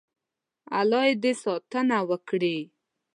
[0.79, 2.57] الله دې ساتنه وکړي.